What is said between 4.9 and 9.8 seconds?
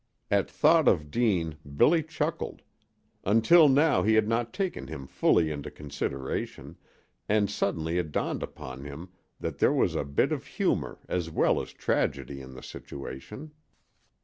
fully into consideration, and suddenly it dawned upon him that there